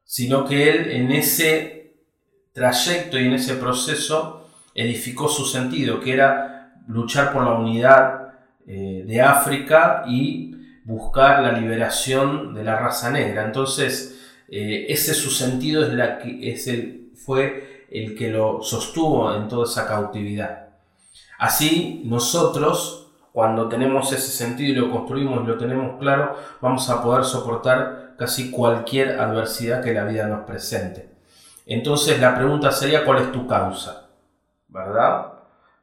sino 0.05 0.45
que 0.45 0.71
él 0.71 0.91
en 0.91 1.13
ese 1.13 1.95
trayecto 2.53 3.19
y 3.19 3.27
en 3.27 3.35
ese 3.35 3.55
proceso 3.55 4.49
edificó 4.75 5.29
su 5.29 5.45
sentido, 5.45 6.01
que 6.01 6.13
era 6.13 6.83
luchar 6.89 7.33
por 7.33 7.45
la 7.45 7.55
unidad 7.55 8.21
de 8.67 9.21
África 9.21 10.05
y 10.07 10.55
buscar 10.85 11.43
la 11.43 11.53
liberación 11.53 12.55
de 12.55 12.65
la 12.65 12.79
raza 12.79 13.11
negra. 13.11 13.45
Entonces, 13.45 14.21
eh, 14.49 14.87
ese 14.89 15.15
su 15.15 15.31
sentido 15.31 15.85
es, 15.85 15.93
la 15.93 16.19
que, 16.19 17.11
fue 17.15 17.87
el 17.91 18.15
que 18.15 18.31
lo 18.31 18.63
sostuvo 18.63 19.35
en 19.35 19.49
toda 19.49 19.65
esa 19.65 19.87
cautividad. 19.87 20.69
Así, 21.39 22.03
nosotros 22.05 23.01
cuando 23.33 23.69
tenemos 23.69 24.13
ese 24.13 24.31
sentido 24.31 24.73
y 24.73 24.77
lo 24.77 24.93
construimos 24.93 25.43
y 25.43 25.49
lo 25.49 25.59
tenemos 25.59 25.99
claro, 25.99 26.37
vamos 26.61 26.89
a 26.89 27.03
poder 27.03 27.25
soportar 27.25 28.04
casi 28.17 28.51
cualquier 28.51 29.21
adversidad 29.21 29.83
que 29.83 29.95
la 29.95 30.05
vida 30.05 30.27
nos 30.27 30.45
presente. 30.45 31.11
Entonces 31.67 32.21
la 32.21 32.35
pregunta 32.35 32.71
sería, 32.71 33.05
¿cuál 33.05 33.23
es 33.23 33.33
tu 33.33 33.47
causa? 33.47 34.09
¿Verdad? 34.69 35.33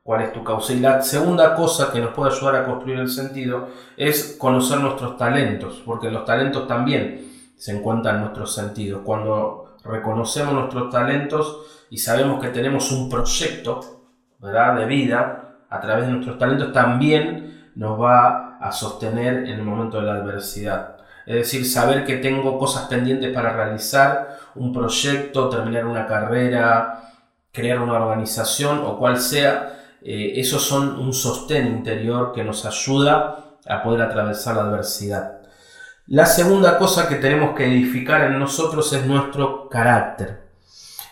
¿Cuál 0.03 0.21
es 0.21 0.33
tu 0.33 0.43
causa? 0.43 0.73
Y 0.73 0.79
la 0.79 1.01
segunda 1.01 1.55
cosa 1.55 1.91
que 1.91 1.99
nos 1.99 2.13
puede 2.13 2.31
ayudar 2.31 2.55
a 2.55 2.65
construir 2.65 2.99
el 2.99 3.09
sentido 3.09 3.67
es 3.97 4.35
conocer 4.39 4.79
nuestros 4.79 5.17
talentos, 5.17 5.81
porque 5.85 6.09
los 6.09 6.25
talentos 6.25 6.67
también 6.67 7.31
se 7.57 7.77
encuentran 7.77 8.21
nuestros 8.21 8.53
sentidos. 8.53 9.01
Cuando 9.05 9.77
reconocemos 9.83 10.53
nuestros 10.53 10.89
talentos 10.89 11.85
y 11.89 11.97
sabemos 11.97 12.41
que 12.41 12.49
tenemos 12.49 12.91
un 12.91 13.09
proyecto 13.09 14.01
¿verdad? 14.39 14.75
de 14.75 14.85
vida, 14.85 15.55
a 15.69 15.79
través 15.79 16.05
de 16.05 16.11
nuestros 16.11 16.37
talentos 16.37 16.73
también 16.73 17.71
nos 17.75 17.99
va 17.99 18.57
a 18.59 18.71
sostener 18.71 19.45
en 19.47 19.59
el 19.59 19.63
momento 19.63 19.99
de 19.99 20.03
la 20.03 20.15
adversidad. 20.15 20.97
Es 21.25 21.35
decir, 21.35 21.65
saber 21.65 22.05
que 22.05 22.17
tengo 22.17 22.57
cosas 22.57 22.87
pendientes 22.87 23.33
para 23.33 23.53
realizar, 23.53 24.39
un 24.55 24.73
proyecto, 24.73 25.49
terminar 25.49 25.85
una 25.85 26.05
carrera, 26.05 27.11
crear 27.51 27.79
una 27.79 27.93
organización 27.93 28.81
o 28.85 28.97
cual 28.97 29.19
sea, 29.19 29.97
eh, 30.01 30.33
esos 30.35 30.63
son 30.63 30.99
un 30.99 31.13
sostén 31.13 31.67
interior 31.67 32.31
que 32.33 32.43
nos 32.43 32.65
ayuda 32.65 33.57
a 33.67 33.83
poder 33.83 34.01
atravesar 34.01 34.55
la 34.55 34.63
adversidad. 34.63 35.41
La 36.07 36.25
segunda 36.25 36.77
cosa 36.77 37.07
que 37.07 37.15
tenemos 37.15 37.55
que 37.55 37.65
edificar 37.65 38.23
en 38.23 38.39
nosotros 38.39 38.91
es 38.93 39.05
nuestro 39.05 39.69
carácter. 39.69 40.41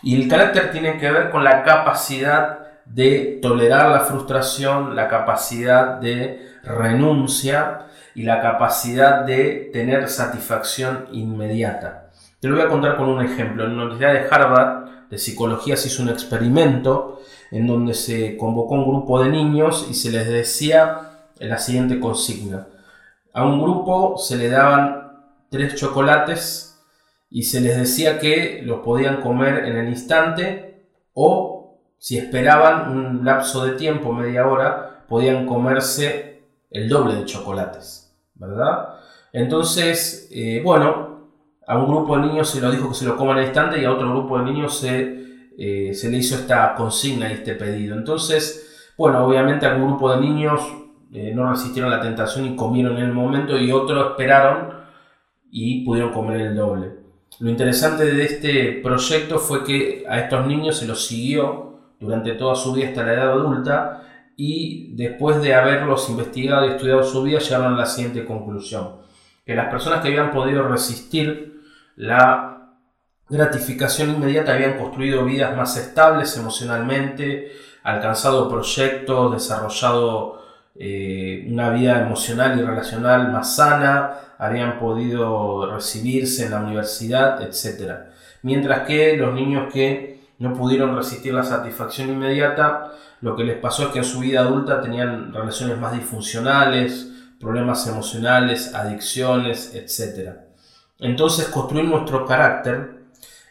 Y 0.02 0.20
el 0.20 0.28
carácter 0.28 0.72
tiene 0.72 0.98
que 0.98 1.10
ver 1.10 1.30
con 1.30 1.44
la 1.44 1.62
capacidad 1.62 2.58
de 2.84 3.38
tolerar 3.40 3.90
la 3.90 4.00
frustración, 4.00 4.96
la 4.96 5.08
capacidad 5.08 6.00
de 6.00 6.58
renuncia 6.64 7.86
y 8.14 8.22
la 8.22 8.40
capacidad 8.40 9.24
de 9.24 9.70
tener 9.72 10.08
satisfacción 10.08 11.06
inmediata. 11.12 12.10
Te 12.40 12.48
lo 12.48 12.56
voy 12.56 12.64
a 12.64 12.68
contar 12.68 12.96
con 12.96 13.08
un 13.08 13.24
ejemplo. 13.24 13.64
En 13.64 13.76
la 13.76 13.84
Universidad 13.84 14.12
de 14.14 14.28
Harvard 14.30 15.08
de 15.10 15.18
Psicología 15.18 15.76
se 15.76 15.88
hizo 15.88 16.02
un 16.02 16.08
experimento 16.08 17.20
en 17.50 17.66
donde 17.66 17.94
se 17.94 18.36
convocó 18.36 18.74
un 18.74 18.88
grupo 18.88 19.22
de 19.22 19.30
niños 19.30 19.86
y 19.90 19.94
se 19.94 20.10
les 20.10 20.28
decía 20.28 21.10
la 21.38 21.58
siguiente 21.58 22.00
consigna. 22.00 22.66
A 23.32 23.44
un 23.44 23.60
grupo 23.60 24.16
se 24.18 24.36
le 24.36 24.48
daban 24.48 25.12
tres 25.50 25.74
chocolates 25.74 26.80
y 27.28 27.44
se 27.44 27.60
les 27.60 27.76
decía 27.76 28.18
que 28.18 28.62
los 28.64 28.80
podían 28.80 29.20
comer 29.20 29.64
en 29.64 29.76
el 29.76 29.88
instante 29.88 30.86
o 31.12 31.60
si 31.98 32.16
esperaban 32.16 32.96
un 32.96 33.24
lapso 33.24 33.66
de 33.66 33.72
tiempo, 33.72 34.12
media 34.12 34.46
hora, 34.46 35.04
podían 35.06 35.46
comerse 35.46 36.29
el 36.70 36.88
doble 36.88 37.14
de 37.16 37.24
chocolates, 37.24 38.16
¿verdad? 38.34 38.94
Entonces, 39.32 40.28
eh, 40.32 40.60
bueno, 40.64 41.10
a 41.66 41.78
un 41.78 41.86
grupo 41.86 42.16
de 42.16 42.26
niños 42.26 42.50
se 42.50 42.60
lo 42.60 42.70
dijo 42.70 42.88
que 42.88 42.94
se 42.94 43.04
lo 43.04 43.16
coman 43.16 43.38
al 43.38 43.44
instante 43.44 43.80
y 43.80 43.84
a 43.84 43.92
otro 43.92 44.10
grupo 44.10 44.38
de 44.38 44.44
niños 44.44 44.78
se, 44.78 45.48
eh, 45.58 45.94
se 45.94 46.10
le 46.10 46.18
hizo 46.18 46.34
esta 46.34 46.74
consigna 46.74 47.28
y 47.28 47.34
este 47.34 47.54
pedido. 47.54 47.96
Entonces, 47.96 48.92
bueno, 48.96 49.24
obviamente 49.24 49.66
algún 49.66 49.88
grupo 49.88 50.12
de 50.14 50.20
niños 50.20 50.60
eh, 51.12 51.32
no 51.34 51.50
resistieron 51.50 51.90
la 51.90 52.00
tentación 52.00 52.46
y 52.46 52.56
comieron 52.56 52.96
en 52.98 53.04
el 53.04 53.12
momento 53.12 53.58
y 53.58 53.72
otros 53.72 54.10
esperaron 54.10 54.74
y 55.50 55.84
pudieron 55.84 56.12
comer 56.12 56.40
el 56.40 56.56
doble. 56.56 57.00
Lo 57.38 57.50
interesante 57.50 58.04
de 58.04 58.24
este 58.24 58.80
proyecto 58.82 59.38
fue 59.38 59.64
que 59.64 60.04
a 60.08 60.20
estos 60.20 60.46
niños 60.46 60.76
se 60.76 60.86
los 60.86 61.06
siguió 61.06 61.78
durante 61.98 62.32
toda 62.32 62.54
su 62.54 62.72
vida 62.72 62.88
hasta 62.88 63.04
la 63.04 63.14
edad 63.14 63.32
adulta 63.32 64.02
y 64.42 64.94
después 64.94 65.42
de 65.42 65.52
haberlos 65.54 66.08
investigado 66.08 66.64
y 66.64 66.70
estudiado 66.70 67.02
su 67.04 67.22
vida 67.22 67.40
llegaron 67.40 67.74
a 67.74 67.76
la 67.76 67.84
siguiente 67.84 68.24
conclusión, 68.24 68.92
que 69.44 69.54
las 69.54 69.68
personas 69.68 70.00
que 70.00 70.08
habían 70.08 70.30
podido 70.30 70.66
resistir 70.66 71.60
la 71.96 72.70
gratificación 73.28 74.14
inmediata 74.14 74.54
habían 74.54 74.78
construido 74.78 75.26
vidas 75.26 75.54
más 75.54 75.76
estables 75.76 76.34
emocionalmente, 76.38 77.52
alcanzado 77.82 78.48
proyectos, 78.48 79.30
desarrollado 79.34 80.42
eh, 80.74 81.46
una 81.50 81.68
vida 81.68 82.00
emocional 82.00 82.58
y 82.58 82.62
relacional 82.62 83.30
más 83.30 83.56
sana, 83.56 84.14
habían 84.38 84.78
podido 84.78 85.70
recibirse 85.70 86.46
en 86.46 86.52
la 86.52 86.60
universidad, 86.60 87.42
etc. 87.42 87.92
Mientras 88.40 88.86
que 88.86 89.18
los 89.18 89.34
niños 89.34 89.70
que 89.70 90.18
no 90.38 90.54
pudieron 90.54 90.96
resistir 90.96 91.34
la 91.34 91.44
satisfacción 91.44 92.08
inmediata, 92.08 92.92
lo 93.20 93.36
que 93.36 93.44
les 93.44 93.58
pasó 93.58 93.84
es 93.84 93.88
que 93.90 93.98
en 93.98 94.04
su 94.04 94.20
vida 94.20 94.40
adulta 94.40 94.80
tenían 94.80 95.32
relaciones 95.32 95.78
más 95.78 95.92
disfuncionales, 95.92 97.10
problemas 97.38 97.86
emocionales, 97.86 98.74
adicciones, 98.74 99.74
etc. 99.74 100.30
Entonces 100.98 101.48
construir 101.48 101.86
nuestro 101.86 102.26
carácter, 102.26 103.00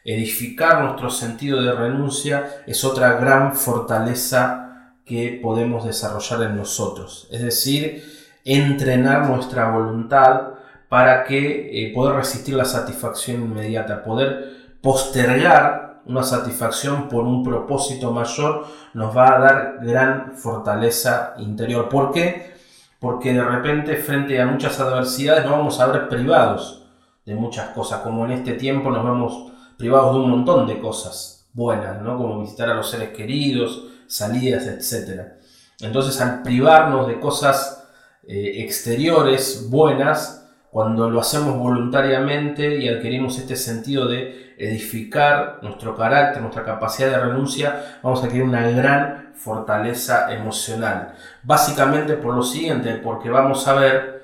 edificar 0.04 0.84
nuestro 0.84 1.10
sentido 1.10 1.62
de 1.62 1.74
renuncia 1.74 2.64
es 2.66 2.84
otra 2.84 3.14
gran 3.14 3.56
fortaleza 3.56 4.96
que 5.06 5.40
podemos 5.42 5.86
desarrollar 5.86 6.44
en 6.44 6.58
nosotros. 6.58 7.28
Es 7.32 7.42
decir, 7.42 8.04
entrenar 8.46 9.28
nuestra 9.28 9.72
voluntad 9.72 10.54
para 10.88 11.24
que 11.24 11.88
eh, 11.88 11.94
poder 11.94 12.16
resistir 12.16 12.56
la 12.56 12.66
satisfacción 12.66 13.44
inmediata, 13.44 14.04
poder 14.04 14.78
postergar 14.82 15.89
una 16.10 16.24
satisfacción 16.24 17.08
por 17.08 17.24
un 17.24 17.44
propósito 17.44 18.12
mayor, 18.12 18.66
nos 18.96 19.16
va 19.16 19.36
a 19.36 19.40
dar 19.40 19.80
gran 19.82 20.34
fortaleza 20.36 21.36
interior. 21.38 21.88
¿Por 21.88 22.12
qué? 22.12 22.56
Porque 23.00 23.32
de 23.32 23.44
repente 23.44 23.96
frente 23.96 24.42
a 24.42 24.48
muchas 24.48 24.80
adversidades 24.80 25.46
nos 25.46 25.54
vamos 25.54 25.80
a 25.80 25.86
ver 25.88 26.10
privados 26.10 26.84
de 27.26 27.36
muchas 27.36 27.70
cosas, 27.70 28.00
como 28.02 28.26
en 28.26 28.32
este 28.32 28.54
tiempo 28.54 28.90
nos 28.90 29.06
vemos 29.06 29.52
privados 29.78 30.16
de 30.16 30.22
un 30.22 30.32
montón 30.32 30.66
de 30.66 30.80
cosas 30.80 31.48
buenas, 31.54 32.02
¿no? 32.02 32.18
como 32.18 32.42
visitar 32.42 32.70
a 32.70 32.74
los 32.74 32.90
seres 32.90 33.10
queridos, 33.10 33.84
salidas, 34.08 34.66
etc. 34.66 35.34
Entonces 35.80 36.20
al 36.22 36.42
privarnos 36.42 37.08
de 37.08 37.20
cosas 37.20 37.88
eh, 38.28 38.64
exteriores 38.64 39.70
buenas, 39.70 40.39
cuando 40.72 41.10
lo 41.10 41.20
hacemos 41.20 41.58
voluntariamente 41.58 42.78
y 42.78 42.88
adquirimos 42.88 43.38
este 43.40 43.56
sentido 43.56 44.08
de 44.08 44.54
edificar 44.58 45.60
nuestro 45.62 45.96
carácter, 45.96 46.42
nuestra 46.42 46.64
capacidad 46.64 47.10
de 47.10 47.20
renuncia, 47.20 48.00
vamos 48.04 48.22
a 48.22 48.26
adquirir 48.26 48.44
una 48.44 48.70
gran 48.70 49.34
fortaleza 49.36 50.32
emocional. 50.34 51.16
Básicamente 51.44 52.14
por 52.16 52.36
lo 52.36 52.44
siguiente, 52.44 52.96
porque 52.96 53.30
vamos 53.30 53.68
a 53.68 53.74
ver 53.74 54.20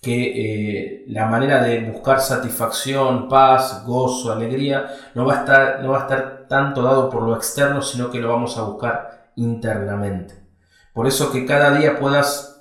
que 0.00 0.32
eh, 0.34 1.04
la 1.08 1.26
manera 1.26 1.62
de 1.62 1.80
buscar 1.80 2.20
satisfacción, 2.20 3.28
paz, 3.28 3.84
gozo, 3.86 4.32
alegría, 4.32 4.86
no 5.14 5.24
va, 5.24 5.34
a 5.34 5.38
estar, 5.40 5.82
no 5.82 5.92
va 5.92 5.98
a 5.98 6.02
estar 6.02 6.46
tanto 6.48 6.82
dado 6.82 7.08
por 7.08 7.22
lo 7.22 7.34
externo, 7.36 7.80
sino 7.80 8.10
que 8.10 8.20
lo 8.20 8.28
vamos 8.28 8.58
a 8.58 8.62
buscar 8.64 9.30
internamente. 9.36 10.34
Por 10.92 11.06
eso 11.06 11.32
que 11.32 11.46
cada 11.46 11.70
día 11.76 11.98
puedas 11.98 12.54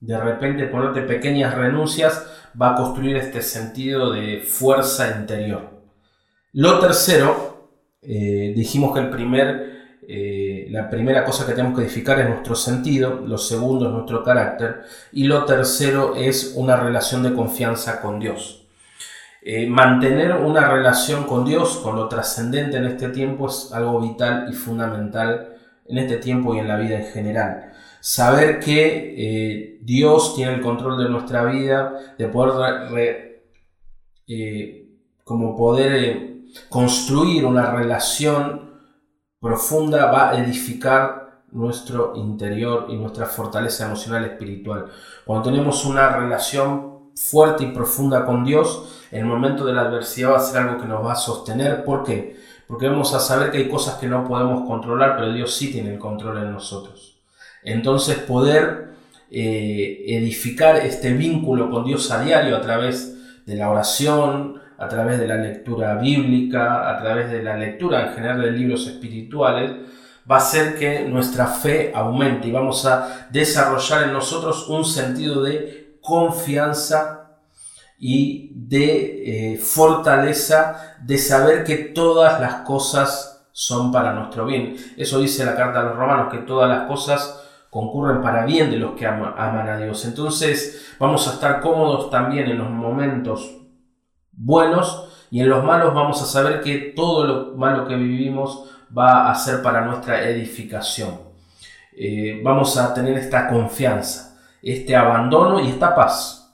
de 0.00 0.18
repente 0.18 0.66
ponerte 0.66 1.02
pequeñas 1.02 1.54
renuncias, 1.54 2.26
va 2.60 2.72
a 2.72 2.74
construir 2.74 3.16
este 3.16 3.42
sentido 3.42 4.12
de 4.12 4.40
fuerza 4.40 5.16
interior. 5.18 5.82
Lo 6.52 6.78
tercero, 6.78 7.70
eh, 8.02 8.52
dijimos 8.56 8.94
que 8.94 9.00
el 9.00 9.10
primer, 9.10 9.98
eh, 10.08 10.66
la 10.70 10.88
primera 10.88 11.24
cosa 11.24 11.46
que 11.46 11.52
tenemos 11.52 11.76
que 11.78 11.84
edificar 11.84 12.18
es 12.20 12.28
nuestro 12.28 12.54
sentido, 12.54 13.20
lo 13.24 13.38
segundo 13.38 13.86
es 13.86 13.92
nuestro 13.92 14.22
carácter 14.22 14.82
y 15.12 15.24
lo 15.24 15.44
tercero 15.44 16.14
es 16.16 16.54
una 16.56 16.76
relación 16.76 17.22
de 17.22 17.34
confianza 17.34 18.00
con 18.00 18.18
Dios. 18.18 18.66
Eh, 19.42 19.66
mantener 19.66 20.32
una 20.32 20.68
relación 20.68 21.24
con 21.24 21.44
Dios, 21.44 21.78
con 21.78 21.96
lo 21.96 22.08
trascendente 22.08 22.76
en 22.76 22.86
este 22.86 23.08
tiempo, 23.10 23.48
es 23.48 23.70
algo 23.72 24.00
vital 24.00 24.48
y 24.50 24.52
fundamental 24.52 25.56
en 25.86 25.98
este 25.98 26.16
tiempo 26.16 26.54
y 26.54 26.58
en 26.58 26.68
la 26.68 26.76
vida 26.76 26.96
en 26.96 27.06
general 27.06 27.67
saber 28.00 28.60
que 28.60 29.14
eh, 29.16 29.78
Dios 29.82 30.34
tiene 30.34 30.54
el 30.54 30.60
control 30.60 31.02
de 31.02 31.08
nuestra 31.08 31.44
vida, 31.44 32.14
de 32.16 32.28
poder, 32.28 33.42
eh, 34.26 34.88
como 35.24 35.56
poder 35.56 35.92
eh, 36.04 36.42
construir 36.68 37.44
una 37.44 37.70
relación 37.70 38.70
profunda, 39.40 40.10
va 40.10 40.30
a 40.30 40.38
edificar 40.42 41.42
nuestro 41.50 42.12
interior 42.16 42.86
y 42.88 42.96
nuestra 42.96 43.26
fortaleza 43.26 43.86
emocional 43.86 44.24
espiritual. 44.24 44.86
Cuando 45.24 45.50
tenemos 45.50 45.84
una 45.84 46.16
relación 46.16 47.10
fuerte 47.14 47.64
y 47.64 47.72
profunda 47.72 48.24
con 48.24 48.44
Dios, 48.44 49.06
el 49.10 49.24
momento 49.24 49.64
de 49.64 49.72
la 49.72 49.82
adversidad 49.82 50.32
va 50.32 50.36
a 50.36 50.40
ser 50.40 50.62
algo 50.62 50.80
que 50.80 50.88
nos 50.88 51.04
va 51.04 51.12
a 51.12 51.16
sostener. 51.16 51.84
¿Por 51.84 52.04
qué? 52.04 52.36
Porque 52.66 52.88
vamos 52.88 53.14
a 53.14 53.20
saber 53.20 53.50
que 53.50 53.58
hay 53.58 53.68
cosas 53.68 53.94
que 53.94 54.06
no 54.06 54.28
podemos 54.28 54.68
controlar, 54.68 55.16
pero 55.16 55.32
Dios 55.32 55.54
sí 55.54 55.72
tiene 55.72 55.94
el 55.94 55.98
control 55.98 56.38
en 56.38 56.52
nosotros. 56.52 57.07
Entonces 57.62 58.18
poder 58.18 58.88
eh, 59.30 60.04
edificar 60.08 60.76
este 60.76 61.12
vínculo 61.12 61.70
con 61.70 61.84
Dios 61.84 62.10
a 62.10 62.22
diario 62.22 62.56
a 62.56 62.60
través 62.60 63.44
de 63.44 63.56
la 63.56 63.70
oración, 63.70 64.60
a 64.78 64.88
través 64.88 65.18
de 65.18 65.26
la 65.26 65.36
lectura 65.36 65.96
bíblica, 65.96 66.88
a 66.88 66.98
través 66.98 67.30
de 67.30 67.42
la 67.42 67.56
lectura 67.56 68.06
en 68.06 68.14
general 68.14 68.40
de 68.40 68.52
libros 68.52 68.86
espirituales, 68.86 69.72
va 70.30 70.36
a 70.36 70.38
hacer 70.38 70.78
que 70.78 71.00
nuestra 71.00 71.46
fe 71.46 71.92
aumente 71.94 72.48
y 72.48 72.52
vamos 72.52 72.86
a 72.86 73.28
desarrollar 73.30 74.04
en 74.04 74.12
nosotros 74.12 74.68
un 74.68 74.84
sentido 74.84 75.42
de 75.42 75.98
confianza 76.00 77.18
y 77.98 78.52
de 78.54 79.54
eh, 79.54 79.58
fortaleza 79.58 80.96
de 81.02 81.18
saber 81.18 81.64
que 81.64 81.76
todas 81.76 82.40
las 82.40 82.54
cosas 82.62 83.46
son 83.52 83.90
para 83.90 84.12
nuestro 84.12 84.46
bien. 84.46 84.76
Eso 84.96 85.18
dice 85.18 85.44
la 85.44 85.56
carta 85.56 85.80
a 85.80 85.84
los 85.84 85.96
romanos, 85.96 86.32
que 86.32 86.38
todas 86.38 86.68
las 86.68 86.86
cosas 86.86 87.37
concurren 87.78 88.20
para 88.20 88.44
bien 88.44 88.72
de 88.72 88.76
los 88.76 88.96
que 88.96 89.06
aman 89.06 89.68
a 89.68 89.76
Dios. 89.76 90.04
Entonces 90.04 90.96
vamos 90.98 91.28
a 91.28 91.34
estar 91.34 91.60
cómodos 91.60 92.10
también 92.10 92.50
en 92.50 92.58
los 92.58 92.68
momentos 92.68 93.56
buenos 94.32 95.26
y 95.30 95.40
en 95.40 95.48
los 95.48 95.62
malos 95.62 95.94
vamos 95.94 96.20
a 96.20 96.26
saber 96.26 96.60
que 96.60 96.92
todo 96.96 97.24
lo 97.24 97.56
malo 97.56 97.86
que 97.86 97.94
vivimos 97.94 98.68
va 98.96 99.30
a 99.30 99.34
ser 99.36 99.62
para 99.62 99.82
nuestra 99.82 100.28
edificación. 100.28 101.20
Eh, 101.92 102.40
vamos 102.42 102.76
a 102.76 102.92
tener 102.92 103.16
esta 103.16 103.48
confianza, 103.48 104.36
este 104.60 104.96
abandono 104.96 105.60
y 105.60 105.68
esta 105.68 105.94
paz, 105.94 106.52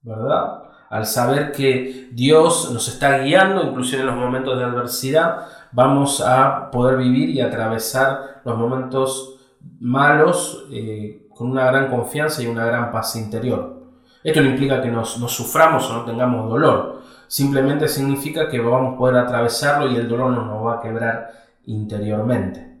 ¿verdad? 0.00 0.62
Al 0.88 1.04
saber 1.04 1.52
que 1.52 2.08
Dios 2.12 2.70
nos 2.72 2.88
está 2.88 3.18
guiando, 3.18 3.62
inclusive 3.62 4.00
en 4.00 4.06
los 4.06 4.16
momentos 4.16 4.58
de 4.58 4.64
adversidad, 4.64 5.48
vamos 5.70 6.22
a 6.22 6.70
poder 6.70 6.96
vivir 6.96 7.28
y 7.28 7.42
atravesar 7.42 8.40
los 8.46 8.56
momentos 8.56 9.32
malos 9.80 10.66
eh, 10.70 11.26
con 11.34 11.50
una 11.50 11.66
gran 11.66 11.90
confianza 11.90 12.42
y 12.42 12.46
una 12.46 12.64
gran 12.64 12.92
paz 12.92 13.16
interior. 13.16 13.82
Esto 14.22 14.40
no 14.40 14.50
implica 14.50 14.80
que 14.80 14.88
nos, 14.88 15.14
suframos 15.14 15.90
o 15.90 15.94
no 15.94 16.04
tengamos 16.04 16.48
dolor, 16.48 17.02
simplemente 17.26 17.88
significa 17.88 18.48
que 18.48 18.60
vamos 18.60 18.94
a 18.94 18.98
poder 18.98 19.16
atravesarlo 19.16 19.90
y 19.90 19.96
el 19.96 20.08
dolor 20.08 20.30
no 20.30 20.44
nos 20.44 20.64
va 20.64 20.74
a 20.76 20.80
quebrar 20.80 21.32
interiormente. 21.66 22.78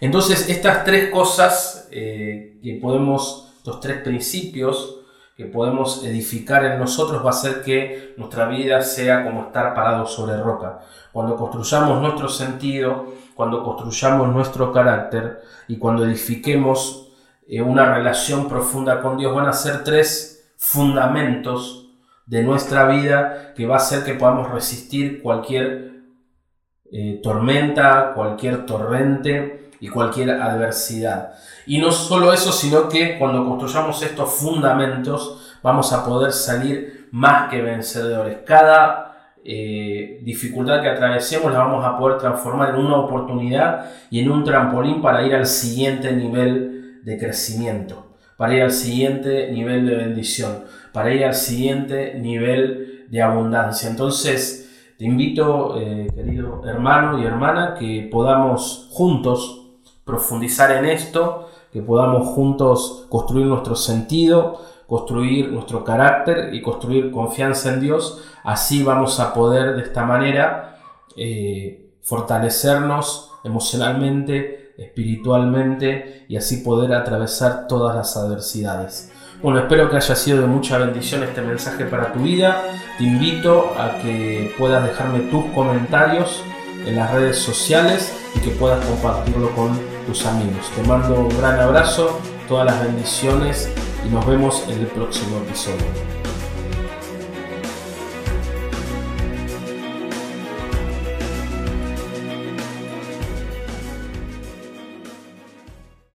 Entonces, 0.00 0.48
estas 0.48 0.84
tres 0.84 1.10
cosas 1.10 1.88
eh, 1.92 2.58
que 2.62 2.74
podemos, 2.82 3.54
estos 3.58 3.78
tres 3.80 3.98
principios 4.02 4.98
que 5.36 5.46
podemos 5.46 6.04
edificar 6.04 6.64
en 6.64 6.78
nosotros 6.78 7.22
va 7.24 7.28
a 7.28 7.30
hacer 7.30 7.62
que 7.62 8.14
nuestra 8.16 8.46
vida 8.46 8.82
sea 8.82 9.24
como 9.24 9.44
estar 9.44 9.74
parado 9.74 10.06
sobre 10.06 10.36
roca. 10.36 10.80
Cuando 11.12 11.36
construyamos 11.36 12.02
nuestro 12.02 12.28
sentido, 12.28 13.06
cuando 13.34 13.62
construyamos 13.62 14.28
nuestro 14.28 14.72
carácter 14.72 15.42
y 15.68 15.78
cuando 15.78 16.04
edifiquemos 16.04 17.12
eh, 17.46 17.60
una 17.62 17.94
relación 17.94 18.48
profunda 18.48 19.00
con 19.00 19.16
Dios, 19.16 19.34
van 19.34 19.46
a 19.46 19.52
ser 19.52 19.84
tres 19.84 20.52
fundamentos 20.56 21.90
de 22.26 22.42
nuestra 22.42 22.86
vida 22.86 23.52
que 23.54 23.66
va 23.66 23.74
a 23.74 23.78
hacer 23.78 24.04
que 24.04 24.14
podamos 24.14 24.50
resistir 24.50 25.20
cualquier 25.22 25.92
eh, 26.90 27.20
tormenta, 27.22 28.12
cualquier 28.14 28.64
torrente 28.66 29.70
y 29.80 29.88
cualquier 29.88 30.30
adversidad. 30.30 31.34
Y 31.66 31.78
no 31.78 31.90
solo 31.90 32.32
eso, 32.32 32.52
sino 32.52 32.88
que 32.88 33.18
cuando 33.18 33.44
construyamos 33.44 34.02
estos 34.02 34.34
fundamentos 34.34 35.56
vamos 35.62 35.92
a 35.92 36.04
poder 36.04 36.32
salir 36.32 37.08
más 37.10 37.50
que 37.50 37.60
vencedores. 37.62 38.38
Cada 38.44 39.11
eh, 39.44 40.20
dificultad 40.22 40.80
que 40.82 40.88
atravesemos 40.88 41.52
la 41.52 41.58
vamos 41.58 41.84
a 41.84 41.98
poder 41.98 42.18
transformar 42.18 42.70
en 42.70 42.76
una 42.76 42.96
oportunidad 42.96 43.90
y 44.10 44.20
en 44.20 44.30
un 44.30 44.44
trampolín 44.44 45.02
para 45.02 45.26
ir 45.26 45.34
al 45.34 45.46
siguiente 45.46 46.12
nivel 46.12 47.00
de 47.04 47.18
crecimiento, 47.18 48.14
para 48.36 48.54
ir 48.54 48.62
al 48.62 48.70
siguiente 48.70 49.50
nivel 49.50 49.86
de 49.86 49.96
bendición, 49.96 50.64
para 50.92 51.12
ir 51.12 51.24
al 51.24 51.34
siguiente 51.34 52.14
nivel 52.20 53.06
de 53.08 53.22
abundancia. 53.22 53.90
Entonces, 53.90 54.94
te 54.96 55.04
invito, 55.04 55.80
eh, 55.80 56.06
querido 56.14 56.62
hermano 56.64 57.18
y 57.18 57.24
hermana, 57.24 57.74
que 57.78 58.08
podamos 58.10 58.88
juntos 58.90 59.62
profundizar 60.04 60.70
en 60.76 60.84
esto, 60.84 61.48
que 61.72 61.82
podamos 61.82 62.28
juntos 62.28 63.06
construir 63.08 63.46
nuestro 63.46 63.74
sentido, 63.74 64.60
construir 64.92 65.50
nuestro 65.50 65.84
carácter 65.84 66.52
y 66.52 66.60
construir 66.60 67.10
confianza 67.10 67.72
en 67.72 67.80
Dios. 67.80 68.22
Así 68.44 68.82
vamos 68.82 69.20
a 69.20 69.32
poder 69.32 69.74
de 69.74 69.84
esta 69.84 70.04
manera 70.04 70.76
eh, 71.16 71.94
fortalecernos 72.02 73.30
emocionalmente, 73.42 74.74
espiritualmente 74.76 76.26
y 76.28 76.36
así 76.36 76.58
poder 76.58 76.92
atravesar 76.92 77.68
todas 77.68 77.96
las 77.96 78.18
adversidades. 78.18 79.10
Bueno, 79.42 79.60
espero 79.60 79.88
que 79.88 79.96
haya 79.96 80.14
sido 80.14 80.42
de 80.42 80.46
mucha 80.46 80.76
bendición 80.76 81.22
este 81.22 81.40
mensaje 81.40 81.86
para 81.86 82.12
tu 82.12 82.18
vida. 82.18 82.60
Te 82.98 83.04
invito 83.04 83.72
a 83.78 83.96
que 83.96 84.54
puedas 84.58 84.84
dejarme 84.84 85.20
tus 85.30 85.46
comentarios 85.54 86.42
en 86.84 86.96
las 86.96 87.10
redes 87.14 87.38
sociales 87.38 88.12
y 88.34 88.40
que 88.40 88.50
puedas 88.50 88.84
compartirlo 88.84 89.48
con 89.52 89.70
tus 90.06 90.26
amigos. 90.26 90.70
Te 90.76 90.82
mando 90.86 91.14
un 91.14 91.38
gran 91.38 91.58
abrazo, 91.58 92.20
todas 92.52 92.66
las 92.66 92.84
bendiciones 92.84 93.70
y 94.06 94.10
nos 94.10 94.26
vemos 94.26 94.62
en 94.68 94.80
el 94.80 94.86
próximo 94.88 95.38
episodio. 95.38 96.21